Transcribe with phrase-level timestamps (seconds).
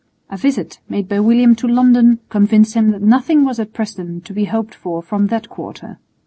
[0.31, 4.33] A visit made by William to London convinced him that nothing was at present to
[4.33, 5.99] be hoped for from that quarter.